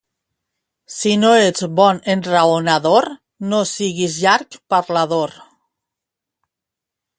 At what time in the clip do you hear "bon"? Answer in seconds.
1.79-1.99